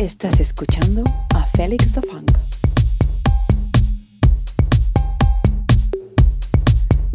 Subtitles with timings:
[0.00, 2.30] Estás escuchando a Félix the Funk.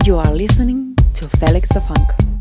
[0.06, 2.35] You are listening to Félix the Funk.